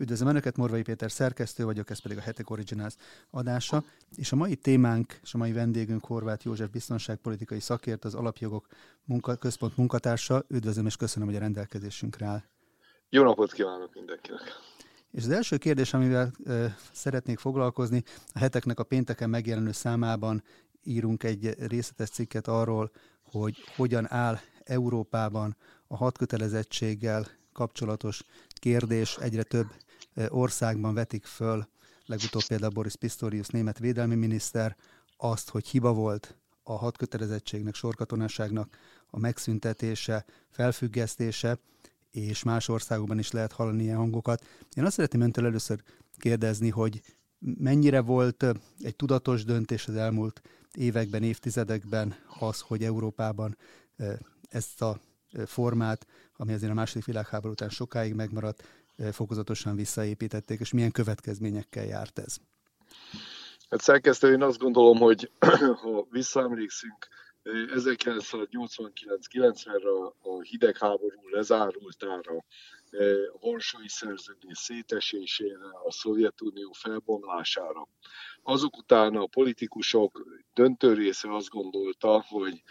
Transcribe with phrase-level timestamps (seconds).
[0.00, 2.94] Üdvözlöm Önöket, Morvai Péter szerkesztő vagyok, ez pedig a Hetek Originals
[3.30, 3.84] adása,
[4.16, 8.66] és a mai témánk és a mai vendégünk Horváth József biztonságpolitikai szakért, az Alapjogok
[9.04, 10.44] munka, Központ munkatársa.
[10.48, 12.42] Üdvözlöm és köszönöm, hogy a rendelkezésünkre áll.
[13.08, 14.40] Jó napot kívánok mindenkinek!
[15.10, 20.42] És az első kérdés, amivel e, szeretnék foglalkozni, a heteknek a pénteken megjelenő számában
[20.82, 22.90] írunk egy részletes cikket arról,
[23.22, 25.56] hogy hogyan áll Európában
[25.86, 28.24] a hatkötelezettséggel kapcsolatos
[28.60, 29.66] kérdés egyre több
[30.28, 31.68] országban vetik föl,
[32.06, 34.76] legutóbb például Boris Pistorius, német védelmi miniszter,
[35.16, 41.58] azt, hogy hiba volt a hatkötelezettségnek, sorkatonaságnak a megszüntetése, felfüggesztése,
[42.10, 44.44] és más országokban is lehet hallani ilyen hangokat.
[44.74, 45.82] Én azt szeretném öntől először
[46.18, 47.00] kérdezni, hogy
[47.38, 48.44] mennyire volt
[48.78, 50.42] egy tudatos döntés az elmúlt
[50.74, 53.56] években, évtizedekben az, hogy Európában
[54.48, 55.00] ezt a
[55.46, 58.79] formát, ami azért a második világháború után sokáig megmaradt,
[59.12, 62.36] fokozatosan visszaépítették, és milyen következményekkel járt ez?
[63.70, 65.30] Hát szerkesztő, én azt gondolom, hogy
[65.82, 67.08] ha visszaemlékszünk
[67.44, 69.90] 1989-90-re
[70.30, 72.44] a hidegháború lezárultára,
[73.32, 77.88] a Varsói Szerződés szétesésére, a Szovjetunió felbomlására.
[78.42, 82.62] Azok után a politikusok döntő része azt gondolta, hogy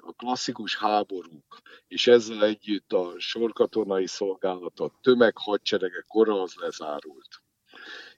[0.00, 7.42] a klasszikus háborúk, és ezzel együtt a sorkatonai szolgálat, a tömeghadseregek kora az lezárult.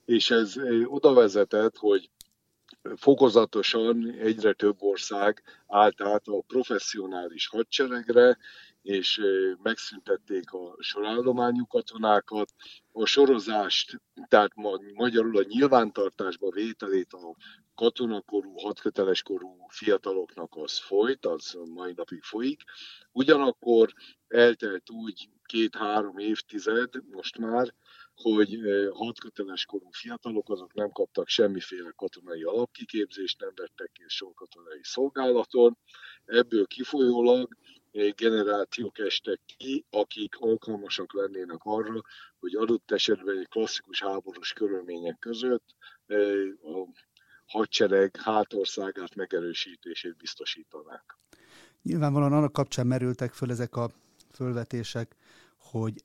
[0.05, 2.11] És ez oda vezetett, hogy
[2.97, 8.39] fokozatosan egyre több ország állt át a professzionális hadseregre,
[8.83, 9.21] és
[9.63, 12.53] megszüntették a sorállományú katonákat,
[12.93, 14.53] a sorozást, tehát
[14.95, 17.37] magyarul a nyilvántartásba vételét a
[17.77, 22.63] katonakorú, hadköteles korú fiataloknak az folyt, az mai napig folyik.
[23.13, 23.93] Ugyanakkor
[24.29, 27.75] eltelt úgy két-három évtized most már,
[28.15, 28.59] hogy
[28.93, 35.79] hadköteles korú fiatalok azok nem kaptak semmiféle katonai alapkiképzést, nem vettek ki sok katonai szolgálaton.
[36.25, 37.57] Ebből kifolyólag
[38.17, 42.01] generációk estek ki, akik alkalmasak lennének arra,
[42.39, 45.75] hogy adott esetben egy klasszikus háborús körülmények között
[46.63, 46.87] a
[47.47, 51.19] hadsereg hátországát megerősítését biztosítanák.
[51.83, 53.91] Nyilvánvalóan annak kapcsán merültek föl ezek a
[54.33, 55.17] fölvetések,
[55.59, 56.05] hogy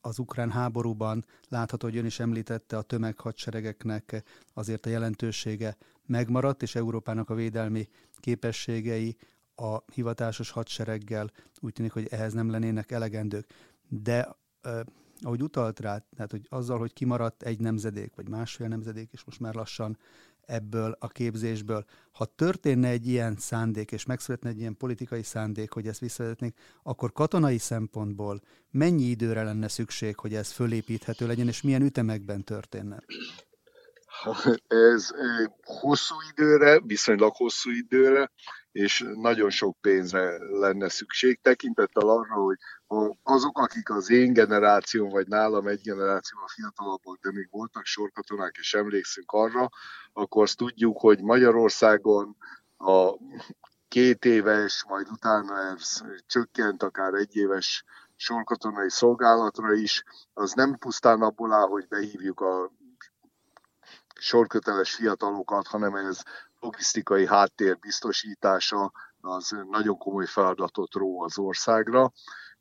[0.00, 4.22] az ukrán háborúban látható, hogy ön is említette, a tömeghadseregeknek
[4.54, 5.76] azért a jelentősége
[6.06, 7.88] megmaradt, és Európának a védelmi
[8.20, 9.16] képességei
[9.54, 11.30] a hivatásos hadsereggel
[11.60, 13.46] úgy tűnik, hogy ehhez nem lennének elegendők.
[13.88, 14.80] De eh,
[15.20, 19.40] ahogy utalt rá, tehát hogy azzal, hogy kimaradt egy nemzedék, vagy másfél nemzedék, és most
[19.40, 19.98] már lassan
[20.52, 21.84] ebből a képzésből.
[22.12, 27.12] Ha történne egy ilyen szándék, és megszületne egy ilyen politikai szándék, hogy ezt visszavezetnék, akkor
[27.12, 28.40] katonai szempontból
[28.70, 33.02] mennyi időre lenne szükség, hogy ez fölépíthető legyen, és milyen ütemekben történne?
[34.90, 35.10] Ez
[35.62, 38.30] hosszú időre, viszonylag hosszú időre,
[38.72, 42.56] és nagyon sok pénzre lenne szükség, tekintettel arra, hogy
[43.22, 48.56] azok, akik az én generációm, vagy nálam egy generáció a fiatalabbak, de még voltak sorkatonák,
[48.58, 49.68] és emlékszünk arra,
[50.12, 52.36] akkor azt tudjuk, hogy Magyarországon
[52.78, 53.12] a
[53.88, 57.84] két éves, majd utána ez csökkent akár egy éves
[58.16, 62.70] sorkatonai szolgálatra is, az nem pusztán abból áll, hogy behívjuk a
[64.22, 66.22] sorköteles fiatalokat, hanem ez
[66.60, 72.12] logisztikai háttér biztosítása az nagyon komoly feladatot ró az országra,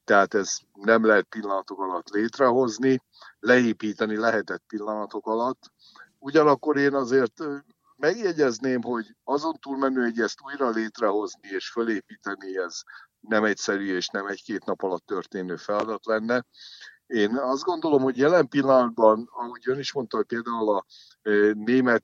[0.04, 3.02] tehát ez nem lehet pillanatok alatt létrehozni,
[3.40, 5.72] leépíteni lehetett pillanatok alatt.
[6.20, 7.44] Ugyanakkor én azért
[7.96, 12.82] megjegyezném, hogy azon túlmenő, hogy ezt újra létrehozni és fölépíteni, ez
[13.20, 16.46] nem egyszerű és nem egy-két nap alatt történő feladat lenne.
[17.12, 20.86] Én azt gondolom, hogy jelen pillanatban, ahogy ön is mondta, hogy például a
[21.54, 22.04] német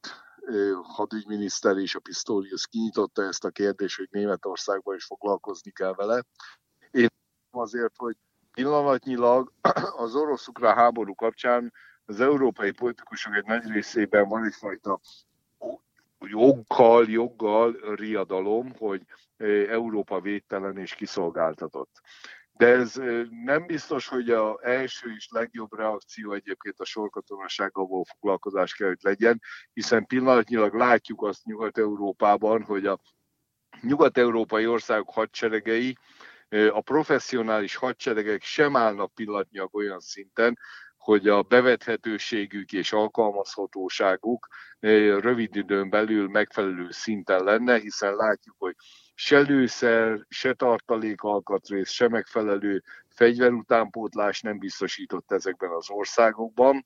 [0.84, 6.24] hadügyminiszter és a Pistorius kinyitotta ezt a kérdést, hogy Németországban is foglalkozni kell vele.
[6.92, 7.08] Én
[7.52, 8.16] azért, hogy
[8.54, 9.52] pillanatnyilag
[10.04, 11.74] az orosz-ukrán háború kapcsán
[12.06, 15.00] az európai politikusok egy nagy részében van egyfajta
[16.20, 19.02] joggal, joggal riadalom, hogy
[19.70, 22.02] Európa védtelen és kiszolgáltatott.
[22.58, 22.94] De ez
[23.44, 29.00] nem biztos, hogy az első és legjobb reakció egyébként a sorkatonasággal való foglalkozás kell, hogy
[29.02, 29.42] legyen,
[29.74, 33.00] hiszen pillanatnyilag látjuk azt Nyugat-Európában, hogy a
[33.82, 35.98] nyugat-európai országok hadseregei,
[36.50, 40.58] a professzionális hadseregek sem állnak pillanatnyilag olyan szinten,
[40.98, 44.48] hogy a bevethetőségük és alkalmazhatóságuk
[45.20, 48.76] rövid időn belül megfelelő szinten lenne, hiszen látjuk, hogy
[49.20, 56.86] se lőszer, se tartalékalkatrész, se megfelelő fegyverutánpótlás nem biztosított ezekben az országokban.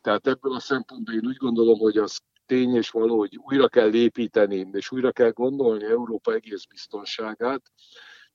[0.00, 3.94] Tehát ebből a szempontból én úgy gondolom, hogy az tény és való, hogy újra kell
[3.94, 7.62] építeni, és újra kell gondolni Európa egész biztonságát,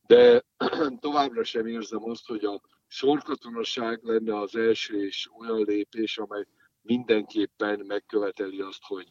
[0.07, 0.44] de
[1.00, 6.45] továbbra sem érzem azt, hogy a sorkatonaság lenne az első és olyan lépés, amely
[6.81, 9.07] mindenképpen megköveteli azt, hogy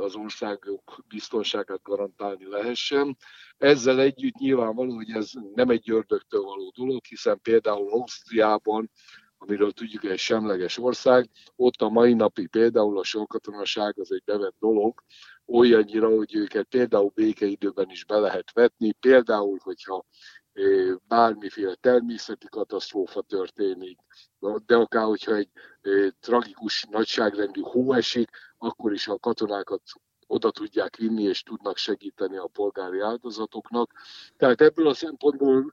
[0.00, 3.16] az országok biztonságát garantálni lehessen.
[3.56, 8.90] Ezzel együtt nyilvánvaló, hogy ez nem egy ördögtől való dolog, hiszen például Ausztriában,
[9.38, 14.56] amiről tudjuk, egy semleges ország, ott a mai napig például a sorkatonaság az egy bevett
[14.58, 15.02] dolog,
[15.46, 20.04] olyannyira, hogy őket például békeidőben is be lehet vetni, például, hogyha
[21.08, 23.98] bármiféle természeti katasztrófa történik,
[24.66, 25.50] de akár hogyha egy
[26.20, 29.82] tragikus nagyságrendű hó esik, akkor is a katonákat
[30.26, 33.92] oda tudják vinni, és tudnak segíteni a polgári áldozatoknak.
[34.36, 35.72] Tehát ebből a szempontból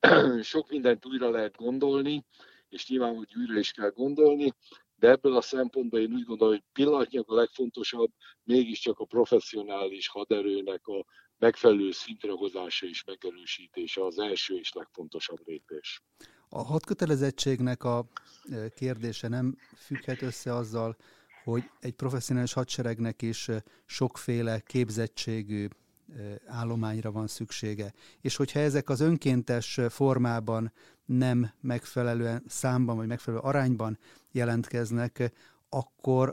[0.42, 2.24] sok mindent újra lehet gondolni,
[2.68, 4.52] és nyilván, hogy újra is kell gondolni,
[4.96, 8.10] de ebből a szempontból én úgy gondolom, hogy pillanatnyilag a legfontosabb
[8.42, 11.04] mégiscsak a professzionális haderőnek a
[11.42, 16.02] megfelelő szintre hozása és megerősítése az első és legfontosabb lépés.
[16.48, 18.06] A hadkötelezettségnek a
[18.50, 20.96] e, kérdése nem függhet össze azzal,
[21.44, 27.92] hogy egy professzionális hadseregnek is e, sokféle képzettségű e, állományra van szüksége.
[28.20, 30.72] És hogyha ezek az önkéntes formában
[31.04, 33.98] nem megfelelően számban vagy megfelelő arányban
[34.32, 35.32] jelentkeznek,
[35.68, 36.32] akkor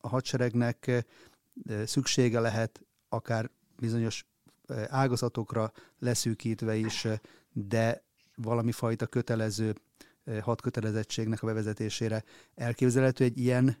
[0.00, 1.06] a hadseregnek
[1.84, 4.24] szüksége lehet akár bizonyos
[4.88, 7.06] ágazatokra leszűkítve is,
[7.52, 8.02] de
[8.34, 9.74] valami fajta kötelező
[10.42, 12.24] hadkötelezettségnek a bevezetésére
[12.54, 13.76] elképzelhető egy ilyen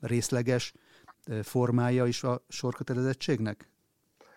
[0.00, 0.72] részleges
[1.42, 3.68] formája is a sorkötelezettségnek?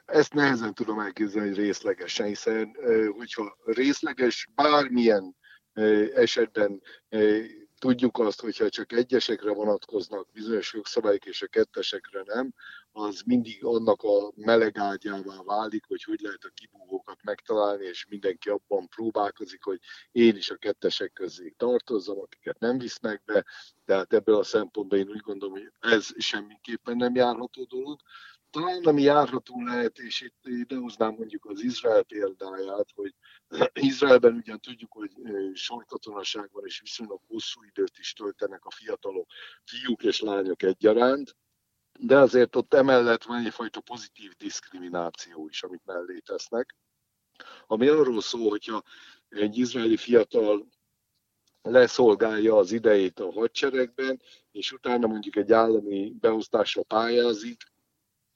[0.06, 2.76] Ezt nehezen tudom elképzelni részlegesen, hiszen
[3.18, 5.36] hogyha részleges bármilyen
[6.16, 6.82] esetben
[7.80, 12.54] tudjuk azt, hogyha csak egyesekre vonatkoznak bizonyos jogszabályok, és a kettesekre nem,
[12.92, 18.88] az mindig annak a melegágyává válik, hogy hogy lehet a kibúvókat megtalálni, és mindenki abban
[18.88, 19.80] próbálkozik, hogy
[20.12, 23.46] én is a kettesek közé tartozzam, akiket nem visznek be,
[23.86, 28.00] tehát ebből a szempontból én úgy gondolom, hogy ez semmiképpen nem járható dolog.
[28.50, 33.16] Talán ami járható lehet, és itt idehoznám mondjuk az Izrael példáját, hogy
[33.74, 35.12] Izraelben ugyan tudjuk, hogy
[35.54, 39.28] sorkatonaság van, és viszonylag hosszú időt is töltenek a fiatalok,
[39.64, 41.36] fiúk és lányok egyaránt,
[42.02, 46.76] de azért ott emellett van egyfajta pozitív diszkrimináció is, amit mellé tesznek,
[47.68, 48.84] ami arról szól, hogyha
[49.30, 50.68] egy izraeli fiatal
[51.62, 57.64] leszolgálja az idejét a hadseregben, és utána mondjuk egy állami beosztásra pályázik,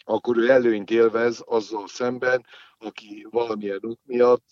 [0.06, 2.45] akkor ő előnyt élvez azzal szemben,
[2.77, 4.48] aki valamilyen ok miatt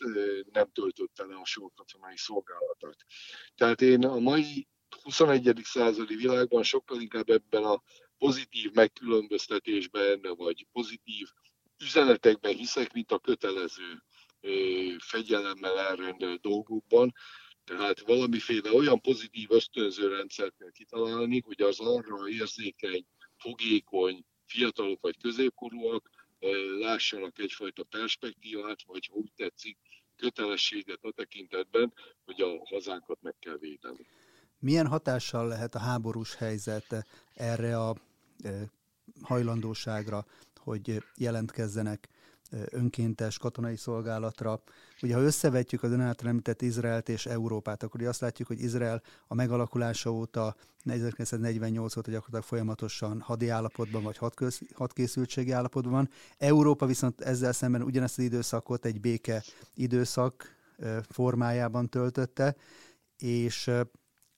[0.51, 2.95] nem töltötte le a sorkatonai szolgálatot.
[3.55, 4.67] Tehát én a mai
[5.03, 5.59] 21.
[5.63, 7.81] századi világban sokkal inkább ebben a
[8.21, 11.27] pozitív megkülönböztetésben, vagy pozitív
[11.83, 14.03] üzenetekben hiszek, mint a kötelező
[14.97, 17.13] fegyelemmel elrendelt dolgokban.
[17.63, 23.05] Tehát valamiféle olyan pozitív ösztönző rendszert kell kitalálni, hogy az arra érzékeny,
[23.37, 26.09] fogékony, fiatalok vagy középkorúak
[26.79, 29.77] lássanak egyfajta perspektívát, vagy úgy tetszik,
[30.15, 31.93] kötelességet a tekintetben,
[32.25, 34.05] hogy a hazánkat meg kell védeni.
[34.59, 37.95] Milyen hatással lehet a háborús helyzet erre a
[39.21, 42.09] hajlandóságra, hogy jelentkezzenek
[42.69, 44.61] önkéntes katonai szolgálatra.
[45.01, 49.01] Ugye, ha összevetjük az ön által említett Izraelt és Európát, akkor azt látjuk, hogy Izrael
[49.27, 54.19] a megalakulása óta 1948 óta gyakorlatilag folyamatosan hadi állapotban vagy
[54.73, 56.09] hadkészültségi állapotban van.
[56.37, 59.43] Európa viszont ezzel szemben ugyanezt az időszakot egy béke
[59.73, 60.55] időszak
[61.09, 62.55] formájában töltötte,
[63.17, 63.71] és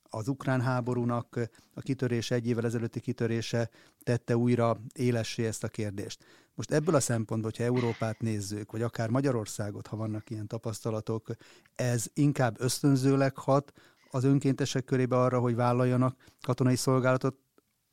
[0.10, 1.40] az ukrán háborúnak
[1.74, 3.70] a kitörése, egy évvel ezelőtti kitörése
[4.04, 6.24] tette újra élessé ezt a kérdést.
[6.56, 11.28] Most ebből a szempontból, hogyha Európát nézzük, vagy akár Magyarországot, ha vannak ilyen tapasztalatok,
[11.76, 13.72] ez inkább ösztönzőleg hat
[14.10, 17.36] az önkéntesek körébe arra, hogy vállaljanak katonai szolgálatot,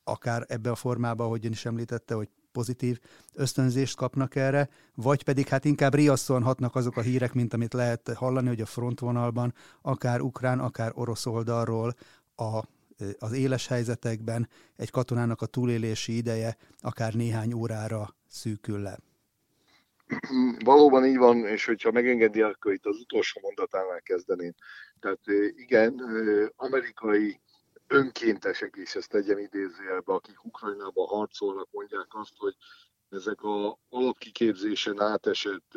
[0.04, 3.00] akár ebbe a formába, ahogy ön is említette, hogy pozitív
[3.34, 8.12] ösztönzést kapnak erre, vagy pedig hát inkább riasszóan hatnak azok a hírek, mint amit lehet
[8.14, 11.94] hallani, hogy a frontvonalban akár ukrán, akár orosz oldalról
[12.36, 12.62] a,
[13.18, 18.98] az éles helyzetekben egy katonának a túlélési ideje akár néhány órára szűkül le.
[20.64, 24.54] Valóban így van, és hogyha megengedi, akkor itt az utolsó mondatánál kezdeném.
[25.00, 25.20] Tehát
[25.56, 26.02] igen,
[26.56, 27.40] amerikai
[27.86, 32.54] önkéntesek is, ezt tegyem idézőjelbe, akik Ukrajnában harcolnak, mondják azt, hogy
[33.08, 35.72] ezek a alapkiképzésen átesett,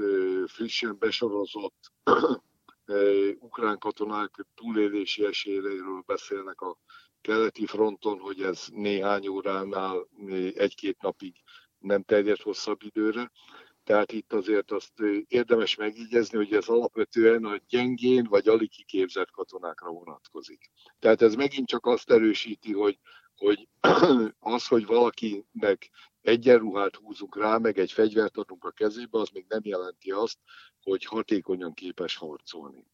[0.47, 1.91] frissen besorozott
[3.39, 6.77] ukrán katonák túlélési esélyéről beszélnek a
[7.23, 10.07] keleti fronton, hogy ez néhány óránál
[10.55, 11.35] egy-két napig
[11.79, 13.31] nem terjed hosszabb időre.
[13.83, 14.93] Tehát itt azért azt
[15.27, 20.71] érdemes megígyezni, hogy ez alapvetően a gyengén vagy alig kiképzett katonákra vonatkozik.
[20.99, 22.99] Tehát ez megint csak azt erősíti, hogy,
[23.35, 23.67] hogy
[24.55, 25.89] az, hogy valakinek
[26.21, 30.37] egyenruhát húzunk rá, meg egy fegyvert adunk a kezébe, az még nem jelenti azt,
[30.81, 32.85] hogy hatékonyan képes harcolni.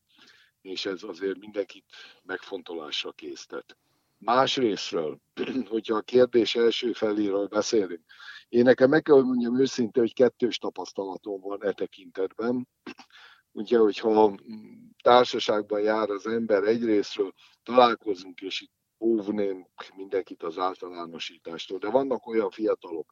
[0.62, 1.86] És ez azért mindenkit
[2.24, 3.78] megfontolásra késztet.
[4.20, 5.20] Másrésztről,
[5.70, 8.04] hogyha a kérdés első feléről beszélünk,
[8.50, 12.68] én nekem meg kell, mondjam őszintén, hogy kettős tapasztalatom van e tekintetben.
[13.52, 14.38] Ugye, hogyha
[15.04, 17.34] társaságban jár az ember egyrésztről,
[17.64, 23.12] találkozunk, és itt óvném mindenkit az általánosítástól, de vannak olyan fiatalok,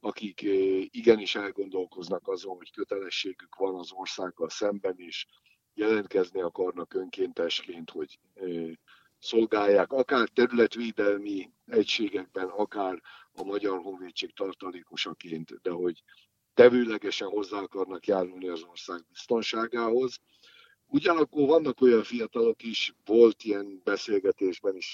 [0.00, 0.42] akik
[0.90, 5.26] igenis elgondolkoznak azon, hogy kötelességük van az országgal szemben is,
[5.74, 8.18] jelentkezni akarnak önkéntesként, hogy
[9.18, 16.02] szolgálják, akár területvédelmi egységekben, akár a Magyar Honvédség tartalékosaként, de hogy
[16.54, 20.20] tevőlegesen hozzá akarnak járulni az ország biztonságához.
[20.86, 24.90] Ugyanakkor vannak olyan fiatalok is, volt ilyen beszélgetésben is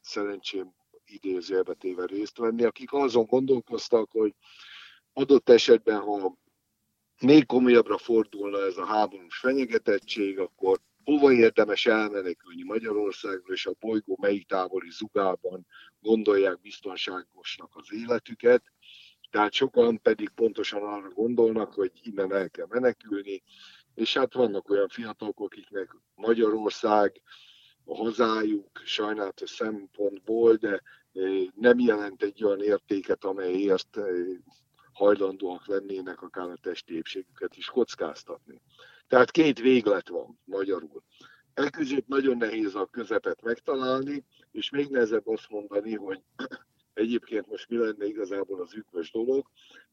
[0.00, 4.34] szerencsém idézőjelbe téve részt venni, akik azon gondolkoztak, hogy
[5.12, 6.38] adott esetben, ha
[7.20, 14.18] még komolyabbra fordulna ez a háborús fenyegetettség, akkor hova érdemes elmenekülni Magyarországról, és a bolygó
[14.20, 15.66] melyik távoli zugában
[16.00, 18.62] gondolják biztonságosnak az életüket.
[19.30, 23.42] Tehát sokan pedig pontosan arra gondolnak, hogy innen el kell menekülni,
[23.94, 27.20] és hát vannak olyan fiatalok, akiknek Magyarország
[27.84, 30.82] a hazájuk sajnálatos szempontból, de
[31.12, 34.04] eh, nem jelent egy olyan értéket, amelyért eh,
[34.92, 38.60] hajlandóak lennének akár a testi épségüket is kockáztatni.
[39.14, 41.02] Tehát két véglet van magyarul.
[41.52, 46.22] Elközött nagyon nehéz a közepet megtalálni, és még nehezebb azt mondani, hogy
[46.94, 49.46] egyébként most mi lenne igazából az ütkos dolog.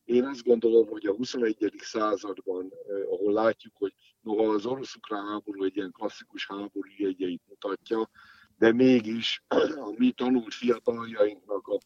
[0.05, 1.73] Én azt gondolom, hogy a 21.
[1.77, 2.73] században,
[3.09, 8.09] ahol látjuk, hogy noha az orosz-ukrán háború egy ilyen klasszikus háború jegyeit mutatja,
[8.57, 9.43] de mégis
[9.87, 11.77] a mi tanult fiataljainknak a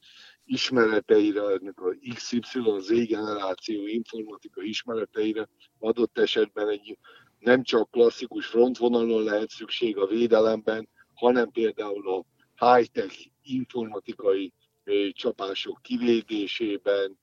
[0.46, 2.42] ismereteire, ennek a XY,
[2.80, 5.50] Z generáció informatika ismereteire
[5.80, 6.98] adott esetben egy
[7.46, 12.26] nem csak klasszikus frontvonalon lehet szükség a védelemben, hanem például a
[12.66, 14.54] high-tech informatikai
[15.12, 17.20] csapások kivédésében,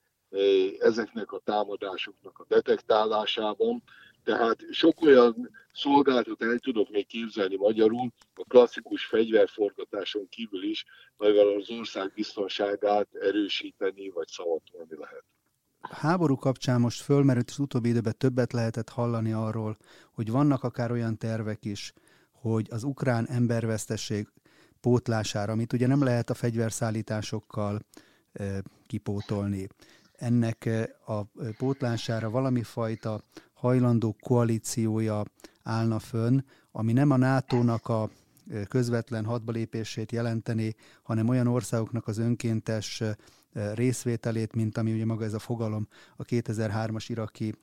[0.79, 3.83] ezeknek a támadásoknak a detektálásában.
[4.25, 10.85] Tehát sok olyan szolgáltat el tudok még képzelni magyarul, a klasszikus fegyverforgatáson kívül is,
[11.17, 15.25] amivel az ország biztonságát erősíteni vagy szavatolni lehet.
[15.91, 19.77] Háború kapcsán most fölmerült, az utóbbi időben többet lehetett hallani arról,
[20.13, 21.93] hogy vannak akár olyan tervek is,
[22.31, 24.29] hogy az ukrán embervesztesség
[24.81, 27.81] pótlására, amit ugye nem lehet a fegyverszállításokkal
[28.33, 29.69] e, kipótolni.
[30.13, 30.69] Ennek
[31.07, 31.23] a
[31.57, 33.23] pótlására valami fajta
[33.53, 35.25] hajlandó koalíciója
[35.63, 36.41] állna fönn,
[36.73, 38.11] ami nem a NATO-nak a
[38.69, 43.03] közvetlen hadbalépését jelenteni, hanem olyan országoknak az önkéntes
[43.53, 47.55] részvételét, mint ami ugye maga ez a fogalom a 2003-as iraki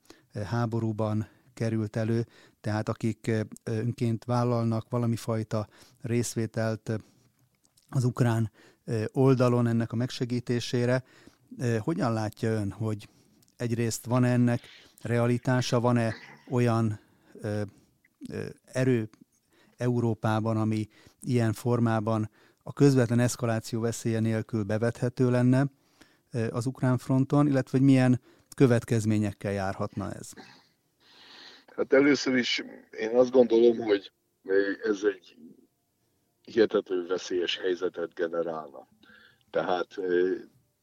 [0.46, 2.28] háborúban került elő,
[2.62, 3.32] tehát akik
[3.64, 5.68] önként vállalnak valami fajta
[6.02, 6.92] részvételt
[7.90, 8.52] az ukrán
[9.12, 11.04] oldalon ennek a megsegítésére.
[11.80, 13.10] Hogyan látja ön, hogy
[13.58, 14.62] egyrészt van ennek
[15.02, 16.14] realitása, van-e
[16.50, 17.00] olyan
[18.66, 19.10] erő
[19.78, 20.88] Európában, ami
[21.22, 22.30] ilyen formában
[22.64, 25.68] a közvetlen eszkaláció veszélye nélkül bevethető lenne
[26.52, 28.22] az ukrán fronton, illetve hogy milyen
[28.56, 30.32] következményekkel járhatna ez?
[31.76, 34.12] Hát először is én azt gondolom, hogy
[34.84, 35.36] ez egy
[36.42, 38.88] hihetető veszélyes helyzetet generálna.
[39.50, 39.96] Tehát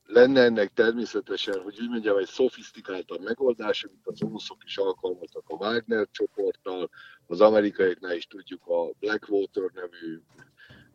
[0.07, 5.55] lenne ennek természetesen, hogy úgy mondjam, egy szofisztikáltabb megoldás, amit az oroszok is alkalmaztak a
[5.55, 6.91] Wagner csoporttal,
[7.26, 10.21] az amerikaiaknál is tudjuk a Blackwater nevű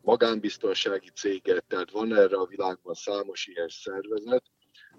[0.01, 4.43] magánbiztonsági céget, tehát van erre a világban számos ilyen szervezet,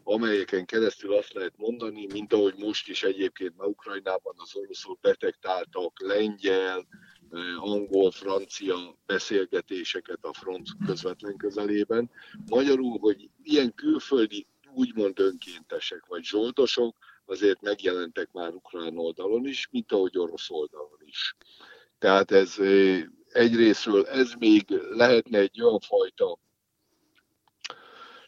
[0.05, 6.01] amelyeken keresztül azt lehet mondani, mint ahogy most is egyébként ma Ukrajnában az oroszok detektáltak
[6.01, 6.87] lengyel,
[7.59, 12.11] angol, francia beszélgetéseket a front közvetlen közelében.
[12.47, 19.93] Magyarul, hogy ilyen külföldi úgymond önkéntesek vagy zsoldosok azért megjelentek már ukrán oldalon is, mint
[19.93, 21.37] ahogy orosz oldalon is.
[21.99, 22.57] Tehát ez
[23.33, 26.39] egyrésztről ez még lehetne egy olyan fajta,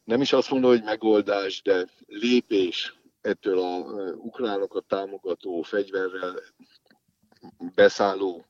[0.04, 3.78] nem is azt mondom, hogy megoldás, de lépés ettől a
[4.16, 6.40] ukránokat támogató fegyverrel
[7.75, 8.44] beszálló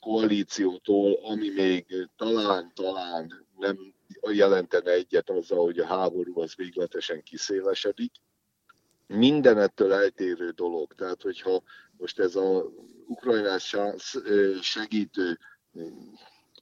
[0.00, 3.94] koalíciótól, ami még talán-talán nem
[4.30, 8.12] jelentene egyet azzal, hogy a háború az végletesen kiszélesedik.
[9.06, 10.94] Minden ettől eltérő dolog.
[10.94, 11.62] Tehát, hogyha
[11.96, 12.70] most ez a
[13.10, 13.76] Ukrajnás
[14.60, 15.38] segítő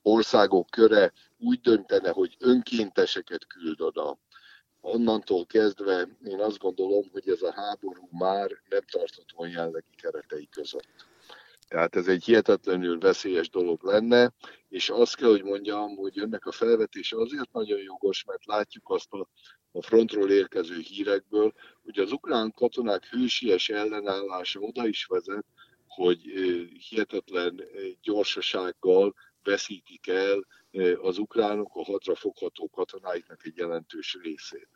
[0.03, 4.19] országok köre úgy döntene, hogy önkénteseket küld oda,
[4.81, 10.49] onnantól kezdve én azt gondolom, hogy ez a háború már nem tartható a jellegi keretei
[10.51, 11.07] között.
[11.69, 14.33] Tehát ez egy hihetetlenül veszélyes dolog lenne,
[14.69, 19.13] és azt kell, hogy mondjam, hogy ennek a felvetése azért nagyon jogos, mert látjuk azt
[19.13, 19.29] a,
[19.73, 21.53] a frontról érkező hírekből,
[21.85, 25.45] hogy az ukrán katonák hősies ellenállása oda is vezet,
[25.99, 26.21] hogy
[26.89, 27.65] hihetetlen
[28.03, 30.47] gyorsasággal veszítik el
[31.01, 34.69] az ukránok a hatrafogható katonáiknak egy jelentős részét.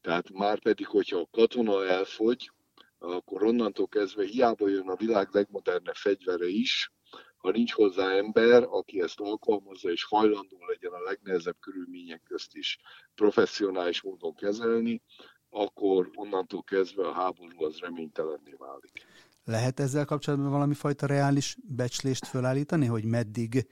[0.00, 2.50] Tehát már pedig, hogyha a katona elfogy,
[2.98, 6.92] akkor onnantól kezdve hiába jön a világ legmodernebb fegyvere is,
[7.36, 12.78] ha nincs hozzá ember, aki ezt alkalmazza és hajlandó legyen a legnehezebb körülmények közt is
[13.14, 15.02] professzionális módon kezelni,
[15.50, 19.06] akkor onnantól kezdve a háború az reménytelenné válik.
[19.44, 23.66] Lehet ezzel kapcsolatban valami fajta reális becslést fölállítani, hogy meddig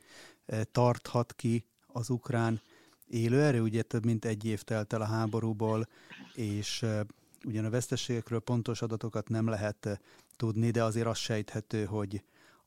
[0.46, 2.60] eh, tarthat ki az ukrán
[3.06, 3.60] élőerő?
[3.60, 5.88] Ugye több mint egy év telt el a háborúból,
[6.34, 7.00] és eh,
[7.44, 9.96] ugyan a veszteségekről pontos adatokat nem lehet eh,
[10.36, 12.22] tudni, de azért az sejthető, hogy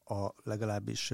[0.05, 1.13] a legalábbis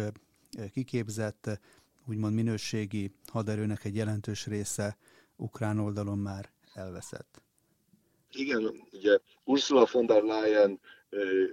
[0.71, 1.59] kiképzett,
[2.07, 4.97] úgymond minőségi haderőnek egy jelentős része
[5.35, 7.41] ukrán oldalon már elveszett.
[8.31, 10.79] Igen, ugye Ursula von der Leyen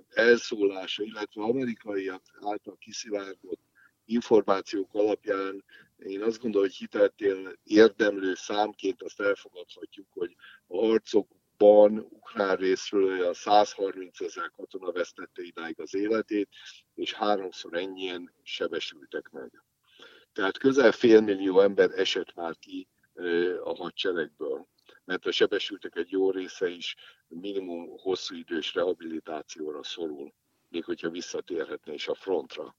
[0.08, 3.60] elszólása, illetve amerikaiak által kiszivárgott
[4.04, 5.64] információk alapján
[5.98, 10.36] én azt gondolom, hogy hiteltél érdemlő számként azt elfogadhatjuk, hogy
[10.66, 16.48] a harcokban ukrán részről olyan 130 ezer katona vesztette idáig az életét,
[16.94, 19.64] és háromszor ennyien sebesültek meg.
[20.32, 22.88] Tehát közel félmillió ember esett már ki
[23.64, 24.68] a hadseregből
[25.06, 26.94] mert a sebesültek egy jó része is
[27.28, 30.34] minimum hosszú idős rehabilitációra szorul,
[30.68, 32.76] még hogyha visszatérhetne is a frontra.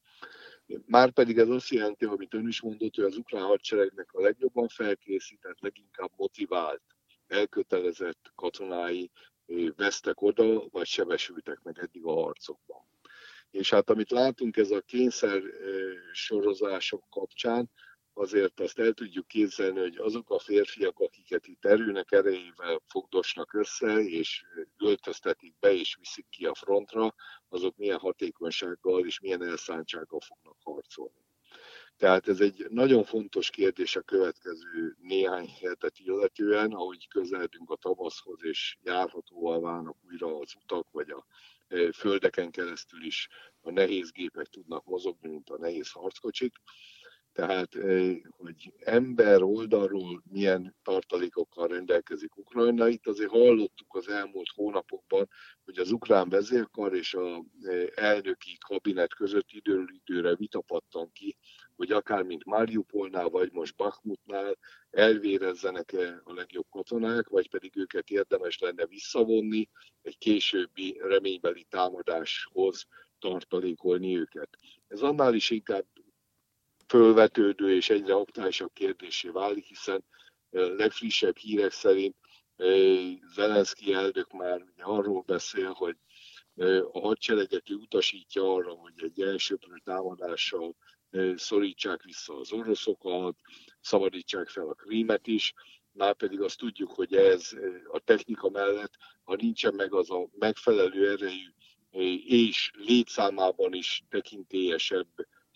[0.86, 5.60] Márpedig ez azt jelenti, amit ön is mondott, hogy az ukrán hadseregnek a legjobban felkészített,
[5.60, 6.82] leginkább motivált,
[7.28, 9.12] elkötelezett katonái
[9.76, 12.82] vesztek oda, vagy sebesültek meg eddig a harcokban.
[13.52, 15.42] És hát amit látunk ez a kényszer
[16.12, 17.70] sorozások kapcsán,
[18.17, 23.99] azért azt el tudjuk képzelni, hogy azok a férfiak, akiket itt erőnek erejével fogdosnak össze,
[23.99, 24.43] és
[24.77, 27.15] öltöztetik be és viszik ki a frontra,
[27.49, 31.25] azok milyen hatékonysággal és milyen elszántsággal fognak harcolni.
[31.97, 38.39] Tehát ez egy nagyon fontos kérdés a következő néhány hetet illetően, ahogy közeledünk a tavaszhoz,
[38.43, 41.25] és járhatóval válnak újra az utak, vagy a
[41.67, 43.27] e, földeken keresztül is
[43.62, 46.53] a nehéz gépek tudnak mozogni, mint a nehéz harckocsik
[47.38, 47.78] tehát
[48.38, 52.88] hogy ember oldalról milyen tartalékokkal rendelkezik Ukrajna.
[52.88, 55.30] Itt azért hallottuk az elmúlt hónapokban,
[55.63, 57.43] hogy az ukrán vezérkar és a
[57.95, 61.38] elnöki kabinet között időről időre vitapattan ki,
[61.76, 64.58] hogy akár mint Mariupolnál, vagy most Bakhmutnál
[64.89, 69.69] elvérezzenek-e a legjobb katonák, vagy pedig őket érdemes lenne visszavonni
[70.02, 72.86] egy későbbi reménybeli támadáshoz
[73.19, 74.50] tartalékolni őket.
[74.88, 75.86] Ez annál is inkább
[76.88, 80.04] fölvetődő és egyre aktuálisabb kérdésé válik, hiszen
[80.50, 82.15] legfrissebb hírek szerint
[83.34, 85.97] Zelenszky elnök már arról beszél, hogy
[86.91, 90.76] a hadsereget utasítja arra, hogy egy elsőprő támadással
[91.36, 93.36] szorítsák vissza az oroszokat,
[93.82, 95.54] szabadítsák fel a krímet is,
[95.91, 97.50] már pedig azt tudjuk, hogy ez
[97.91, 101.50] a technika mellett, ha nincsen meg az a megfelelő erejű
[102.26, 105.08] és létszámában is tekintélyesebb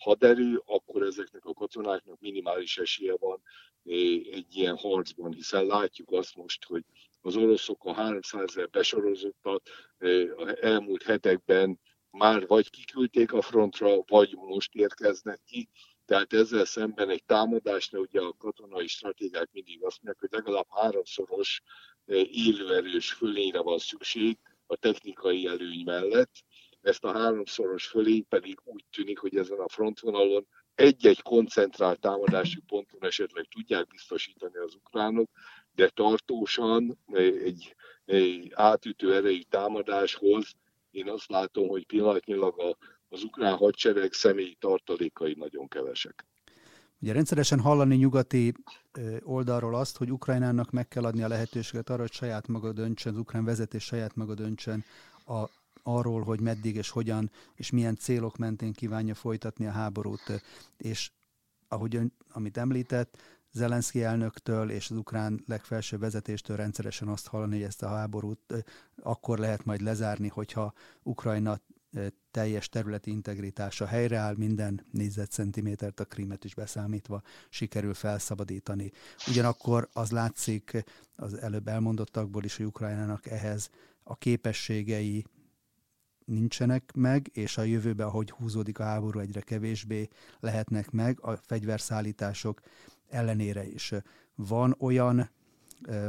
[0.02, 3.42] haderő, akkor ezeknek a katonáknak minimális esélye van
[3.84, 3.94] eh,
[4.32, 6.84] egy ilyen harcban, hiszen látjuk azt most, hogy
[7.20, 10.28] az oroszok a 300 ezer besorozottat eh,
[10.60, 15.68] elmúlt hetekben már vagy kiküldték a frontra, vagy most érkeznek ki,
[16.04, 21.62] tehát ezzel szemben egy támadásnál ugye a katonai stratégák mindig azt mondják, hogy legalább háromszoros
[22.06, 26.32] eh, élőerős fölényre van szükség a technikai előny mellett,
[26.82, 33.04] ezt a háromszoros fölény pedig úgy tűnik, hogy ezen a frontvonalon egy-egy koncentrált támadási ponton
[33.04, 35.30] esetleg tudják biztosítani az ukránok,
[35.74, 36.98] de tartósan
[37.44, 40.54] egy, egy átütő erejű támadáshoz
[40.90, 42.76] én azt látom, hogy pillanatnyilag a,
[43.08, 46.26] az ukrán hadsereg személyi tartalékai nagyon kevesek.
[47.00, 48.52] Ugye rendszeresen hallani nyugati
[49.20, 53.18] oldalról azt, hogy Ukrajnának meg kell adni a lehetőséget arra, hogy saját maga döntsön, az
[53.18, 54.84] ukrán vezetés saját maga döntsön
[55.26, 55.48] a
[55.82, 60.42] arról, hogy meddig és hogyan és milyen célok mentén kívánja folytatni a háborút,
[60.76, 61.10] és
[61.68, 63.16] ahogy ön, amit említett,
[63.54, 68.64] Zelenszky elnöktől és az ukrán legfelsőbb vezetéstől rendszeresen azt hallani, hogy ezt a háborút
[69.02, 71.60] akkor lehet majd lezárni, hogyha Ukrajna
[72.30, 78.92] teljes területi integritása helyreáll, minden négyzetcentimétert a krímet is beszámítva sikerül felszabadítani.
[79.28, 80.84] Ugyanakkor az látszik
[81.16, 83.70] az előbb elmondottakból is, hogy Ukrajnának ehhez
[84.02, 85.24] a képességei
[86.32, 90.08] nincsenek meg, és a jövőben, ahogy húzódik a háború, egyre kevésbé
[90.40, 92.60] lehetnek meg a fegyverszállítások
[93.08, 93.92] ellenére is.
[94.34, 95.30] Van olyan
[95.82, 96.08] ö,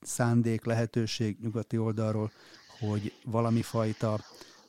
[0.00, 2.30] szándék, lehetőség nyugati oldalról,
[2.78, 4.20] hogy valami fajta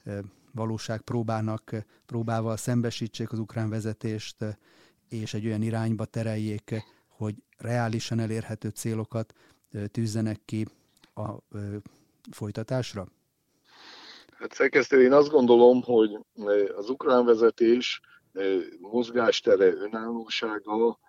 [0.03, 0.19] ö,
[0.51, 4.45] valóság próbának, próbával szembesítsék az ukrán vezetést,
[5.09, 9.33] és egy olyan irányba tereljék, hogy reálisan elérhető célokat
[9.91, 10.67] tűzzenek ki
[11.13, 11.31] a
[12.31, 13.07] folytatásra?
[14.37, 16.19] Hát szerkesztő, én azt gondolom, hogy
[16.75, 18.01] az ukrán vezetés
[18.79, 20.99] mozgástere, önállósága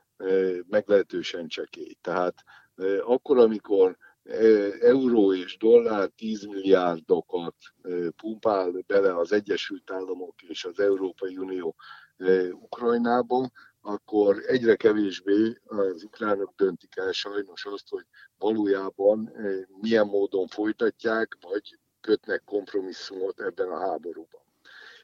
[0.69, 1.97] meglehetősen csekély.
[2.01, 2.35] Tehát
[3.01, 3.97] akkor, amikor
[4.81, 7.55] euró és dollár 10 milliárdokat
[8.17, 11.75] pumpál bele az Egyesült Államok és az Európai Unió
[12.53, 18.05] Ukrajnába, akkor egyre kevésbé az ukránok döntik el sajnos azt, hogy
[18.39, 19.33] valójában
[19.81, 24.41] milyen módon folytatják, vagy kötnek kompromisszumot ebben a háborúban.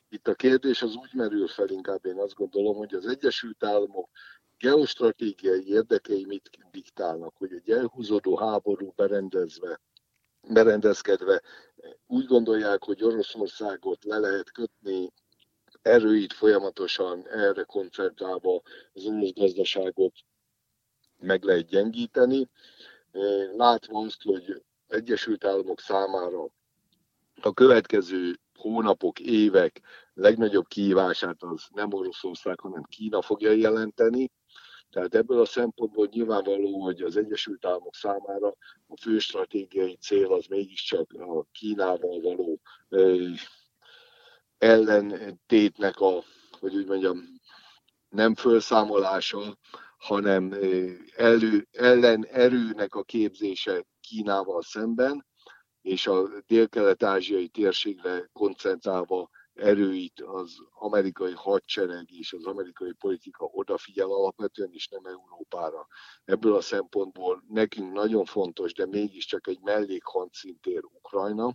[0.09, 4.11] Itt a kérdés az úgy merül fel, inkább én azt gondolom, hogy az Egyesült Államok
[4.59, 9.81] geostratégiai érdekei mit diktálnak, hogy egy elhúzódó háború berendezve,
[10.49, 11.43] berendezkedve
[12.07, 15.12] úgy gondolják, hogy Oroszországot le lehet kötni,
[15.83, 18.62] erőit folyamatosan erre koncentrálva
[18.93, 20.15] az orosz gazdaságot
[21.19, 22.49] meg lehet gyengíteni,
[23.57, 26.49] látva azt, hogy Egyesült Államok számára
[27.45, 29.81] a következő hónapok, évek
[30.15, 34.31] legnagyobb kihívását az nem Oroszország, hanem Kína fogja jelenteni,
[34.91, 38.55] tehát ebből a szempontból nyilvánvaló, hogy az Egyesült Államok számára
[38.87, 42.61] a fő stratégiai cél az mégiscsak a Kínával való
[44.59, 46.23] ellentétnek a,
[46.61, 47.19] hogy úgy mondjam,
[48.09, 49.59] nem felszámolása,
[49.99, 50.55] hanem
[51.17, 55.27] elő, ellen erőnek a képzése Kínával szemben,
[55.83, 64.71] és a dél-kelet-ázsiai térségre koncentrálva erőit az amerikai hadsereg és az amerikai politika odafigyel alapvetően,
[64.73, 65.87] és nem Európára.
[66.25, 71.55] Ebből a szempontból nekünk nagyon fontos, de mégiscsak egy mellékhandszintér Ukrajna.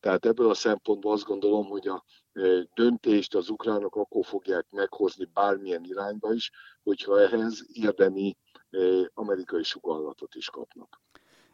[0.00, 5.24] Tehát ebből a szempontból azt gondolom, hogy a e, döntést az ukránok akkor fogják meghozni
[5.24, 6.50] bármilyen irányba is,
[6.82, 8.36] hogyha ehhez érdemi
[8.70, 8.78] e,
[9.14, 11.00] amerikai sugallatot is kapnak.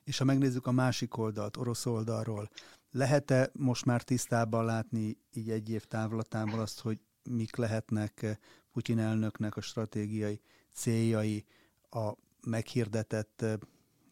[0.05, 2.51] És ha megnézzük a másik oldalt, orosz oldalról,
[2.91, 6.99] lehet-e most már tisztában látni így egy év távlatából azt, hogy
[7.31, 8.37] mik lehetnek eh,
[8.73, 10.41] Putyin elnöknek a stratégiai
[10.73, 11.45] céljai
[11.91, 12.13] a
[12.47, 13.55] meghirdetett eh,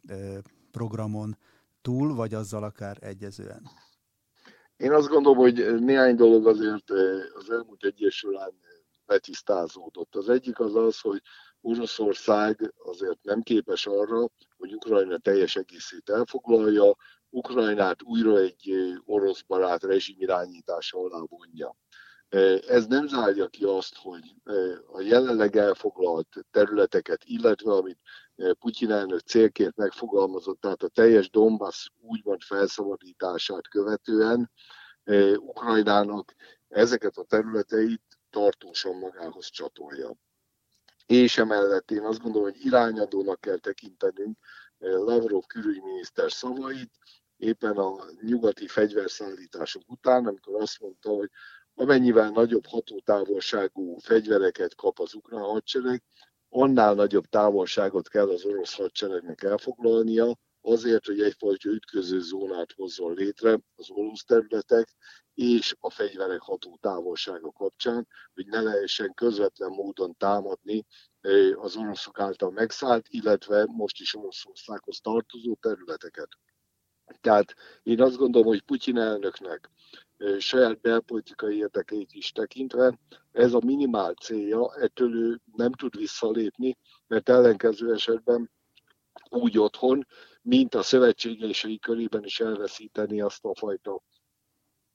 [0.06, 0.38] eh,
[0.70, 1.36] programon
[1.82, 3.62] túl, vagy azzal akár egyezően?
[4.76, 6.90] Én azt gondolom, hogy néhány dolog azért
[7.34, 8.52] az elmúlt egy során.
[10.10, 11.22] Az egyik az az, hogy
[11.60, 16.96] Oroszország azért nem képes arra, hogy Ukrajna teljes egészét elfoglalja,
[17.30, 18.72] Ukrajnát újra egy
[19.04, 21.76] orosz barát rezsim irányítása alá vonja.
[22.66, 24.34] Ez nem zárja ki azt, hogy
[24.92, 27.98] a jelenleg elfoglalt területeket, illetve amit
[28.58, 34.50] Putyin elnök célként megfogalmazott, tehát a teljes Donbass úgymond felszabadítását követően
[35.36, 36.34] Ukrajnának
[36.68, 40.16] ezeket a területeit tartósan magához csatolja.
[41.08, 44.38] És emellett én azt gondolom, hogy irányadónak kell tekintenünk
[44.78, 46.90] Lavrov külügyminiszter szavait,
[47.36, 51.30] éppen a nyugati fegyverszállítások után, amikor azt mondta, hogy
[51.74, 56.02] amennyivel nagyobb hatótávolságú fegyvereket kap az ukrán hadsereg,
[56.48, 60.38] annál nagyobb távolságot kell az orosz hadseregnek elfoglalnia,
[60.72, 64.94] azért, hogy egyfajta ütköző zónát hozzon létre az orosz területek
[65.34, 70.86] és a fegyverek ható távolsága kapcsán, hogy ne lehessen közvetlen módon támadni
[71.54, 76.28] az oroszok által megszállt, illetve most is Oroszországhoz tartozó területeket.
[77.20, 79.70] Tehát én azt gondolom, hogy Putyin elnöknek
[80.38, 82.98] saját belpolitikai érdekeit is tekintve,
[83.32, 86.76] ez a minimál célja, ettől ő nem tud visszalépni,
[87.06, 88.50] mert ellenkező esetben
[89.30, 90.06] úgy otthon,
[90.48, 94.02] mint a szövetségesei körében is elveszíteni azt a fajta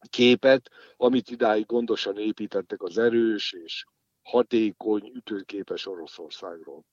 [0.09, 3.85] képet, amit idáig gondosan építettek az erős és
[4.21, 6.83] hatékony, ütőképes Oroszországról.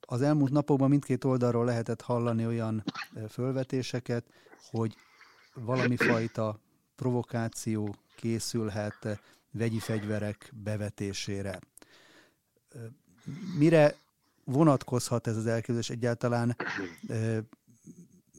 [0.00, 2.84] Az elmúlt napokban mindkét oldalról lehetett hallani olyan
[3.28, 4.24] fölvetéseket,
[4.70, 4.94] hogy
[5.54, 6.58] valami fajta
[6.96, 11.60] provokáció készülhet vegyi fegyverek bevetésére.
[13.58, 13.94] Mire
[14.50, 16.56] vonatkozhat ez az elképzelés egyáltalán?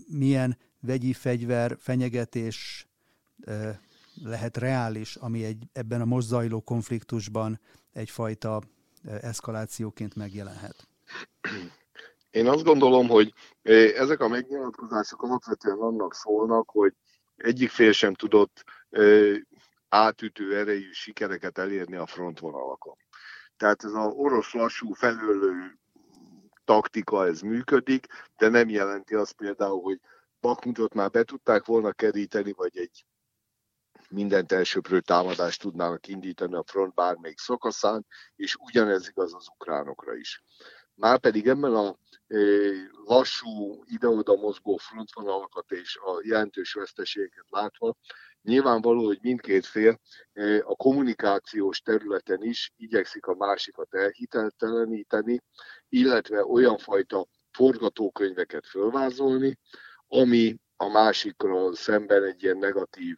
[0.08, 2.88] Milyen vegyi fegyver fenyegetés
[4.24, 7.60] lehet reális, ami egy, ebben a most zajló konfliktusban
[7.94, 8.62] egyfajta
[9.22, 10.88] eszkalációként megjelenhet?
[12.32, 13.34] Én azt gondolom, hogy
[13.96, 16.94] ezek a megnyilatkozások alapvetően annak szólnak, hogy
[17.36, 18.64] egyik fél sem tudott
[19.90, 22.96] átütő erejű sikereket elérni a frontvonalakon.
[23.58, 25.80] Tehát ez az orosz lassú felőlő
[26.72, 28.08] taktika, ez működik,
[28.38, 30.00] de nem jelenti azt például, hogy
[30.40, 33.06] Bakmutot már be tudták volna keríteni, vagy egy
[34.10, 38.06] mindent elsőprő támadást tudnának indítani a front bármelyik szakaszán,
[38.36, 40.44] és ugyanez igaz az ukránokra is.
[40.94, 41.98] Márpedig ebben a
[43.06, 47.96] lassú, ide-oda mozgó frontvonalakat és a jelentős veszteségeket látva,
[48.44, 50.00] nyilvánvaló, hogy mindkét fél
[50.62, 55.42] a kommunikációs területen is igyekszik a másikat elhitelteleníteni,
[55.90, 59.58] illetve olyan fajta forgatókönyveket fölvázolni,
[60.08, 63.16] ami a másikról szemben egy ilyen negatív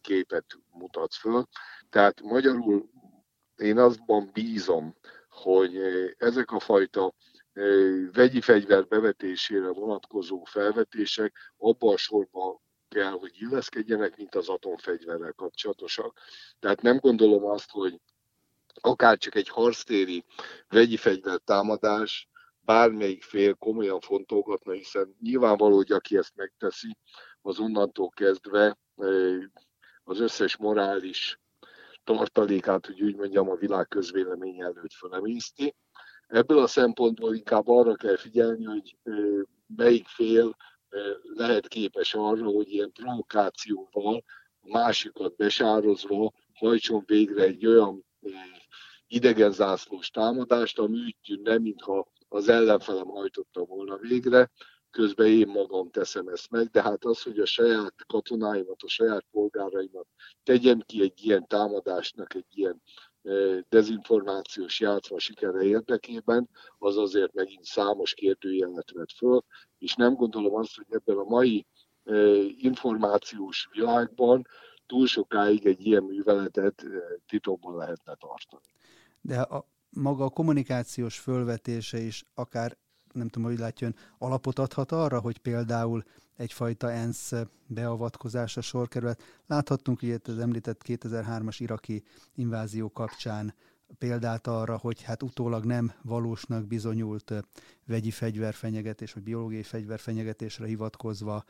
[0.00, 1.44] képet mutat föl.
[1.90, 2.90] Tehát magyarul
[3.56, 4.96] én azban bízom,
[5.28, 5.76] hogy
[6.18, 7.14] ezek a fajta
[8.12, 16.18] vegyi fegyver bevetésére vonatkozó felvetések abban a sorban kell, hogy illeszkedjenek, mint az atomfegyverrel kapcsolatosak.
[16.58, 18.00] Tehát nem gondolom azt, hogy
[18.80, 20.24] akár csak egy harctéri
[20.68, 22.28] vegyi fegyver támadás
[22.60, 26.96] bármelyik fél komolyan fontolgatna, hiszen nyilvánvaló, hogy aki ezt megteszi,
[27.42, 28.78] az onnantól kezdve
[30.04, 31.40] az összes morális
[32.04, 35.74] tartalékát, hogy úgy mondjam, a világ közvélemény előtt fölemészti.
[36.26, 38.96] Ebből a szempontból inkább arra kell figyelni, hogy
[39.76, 40.56] melyik fél
[41.22, 44.24] lehet képes arra, hogy ilyen provokációval
[44.60, 48.04] a másikat besározva hajtson végre egy olyan
[49.06, 54.50] idegen zászlós támadást, ami úgy tűnne, mintha az ellenfelem hajtotta volna végre,
[54.90, 59.24] közben én magam teszem ezt meg, de hát az, hogy a saját katonáimat, a saját
[59.30, 60.06] polgáraimat
[60.42, 62.82] tegyem ki egy ilyen támadásnak, egy ilyen
[63.68, 69.44] dezinformációs játszma sikere érdekében, az azért megint számos kérdőjelet vett föl,
[69.78, 71.66] és nem gondolom azt, hogy ebben a mai
[72.56, 74.46] információs világban
[74.86, 76.84] túl sokáig egy ilyen műveletet
[77.26, 78.62] titokban lehetne tartani.
[79.20, 82.76] De a, maga a kommunikációs fölvetése is akár
[83.12, 86.04] nem tudom, hogy látjon, alapot adhat arra, hogy például
[86.38, 87.32] egyfajta ENSZ
[87.66, 89.22] beavatkozása sor került.
[89.46, 93.54] Láthattunk ugye az említett 2003-as iraki invázió kapcsán
[93.98, 97.32] példát arra, hogy hát utólag nem valósnak bizonyult
[97.86, 101.44] vegyi fegyverfenyegetés, vagy biológiai fegyverfenyegetésre hivatkozva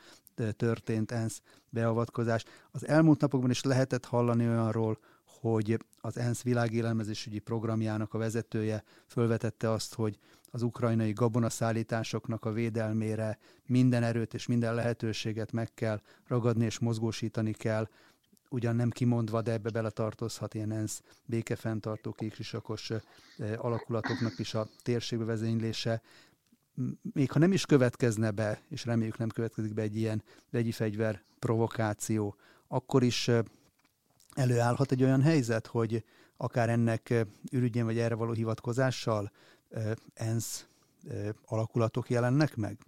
[0.56, 2.44] történt ENSZ beavatkozás.
[2.70, 4.98] Az elmúlt napokban is lehetett hallani olyanról,
[5.40, 10.18] hogy az ENSZ világélelmezésügyi programjának a vezetője fölvetette azt, hogy
[10.50, 17.52] az ukrajnai gabonaszállításoknak a védelmére minden erőt és minden lehetőséget meg kell ragadni és mozgósítani
[17.52, 17.88] kell,
[18.50, 22.92] ugyan nem kimondva, de ebbe beletartozhat ilyen ENSZ békefenntartó kéksisakos
[23.56, 26.02] alakulatoknak is a térségbe vezénylése.
[27.12, 31.22] Még ha nem is következne be, és reméljük nem következik be egy ilyen vegyi fegyver
[31.38, 32.36] provokáció,
[32.68, 33.30] akkor is
[34.38, 36.04] előállhat egy olyan helyzet, hogy
[36.36, 37.14] akár ennek
[37.52, 39.32] ürügyén vagy erre való hivatkozással
[40.14, 40.66] ENSZ
[41.46, 42.78] alakulatok jelennek meg?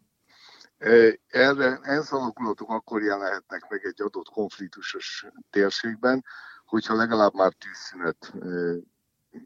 [1.28, 6.24] Erre ENSZ alakulatok akkor jelenhetnek meg egy adott konfliktusos térségben,
[6.64, 8.32] hogyha legalább már tűzszünet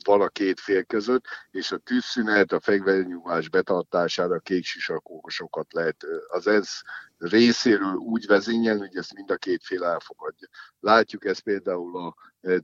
[0.05, 4.65] van a két fél között, és a tűzszünet, a fegyvernyugvás betartására kék
[5.71, 6.83] lehet az ENSZ
[7.19, 10.49] részéről úgy vezényelni, hogy ezt mind a két fél elfogadja.
[10.81, 12.15] Látjuk ezt például a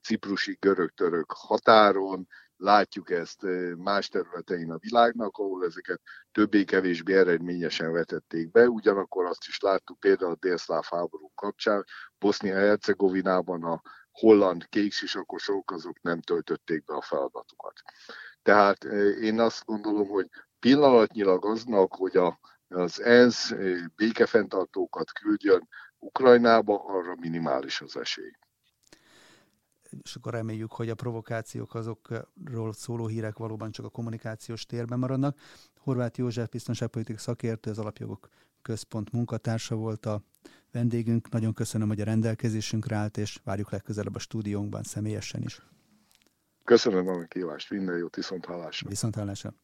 [0.02, 6.00] ciprusi görög-török határon, látjuk ezt más területein a világnak, ahol ezeket
[6.32, 8.68] többé-kevésbé eredményesen vetették be.
[8.68, 11.84] Ugyanakkor azt is láttuk például a délszláv háború kapcsán,
[12.18, 13.82] Bosznia-Hercegovinában a
[14.20, 17.82] holland kéksisakosok azok nem töltötték be a feladatukat.
[18.42, 18.84] Tehát
[19.20, 20.28] én azt gondolom, hogy
[20.58, 23.54] pillanatnyilag aznak, hogy a, az ENSZ
[23.96, 28.32] békefenntartókat küldjön Ukrajnába, arra minimális az esély
[30.02, 35.38] és akkor reméljük, hogy a provokációk azokról szóló hírek valóban csak a kommunikációs térben maradnak.
[35.76, 38.28] Horváth József biztonságpolitikai szakértő, az Alapjogok
[38.62, 40.22] Központ munkatársa volt a
[40.72, 41.28] vendégünk.
[41.28, 45.62] Nagyon köszönöm, hogy a rendelkezésünkre állt, és várjuk legközelebb a stúdiónkban személyesen is.
[46.64, 48.88] Köszönöm a kívást, minden jót, viszont hallásra.
[48.88, 49.54] Viszont hallásra.